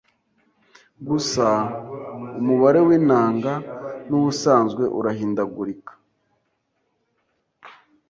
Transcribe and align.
Gusa 1.07 1.47
umubare 2.41 2.79
w’intanga 2.87 3.53
n’ubusanzwe 4.09 4.83
urahindagurika 4.99 5.93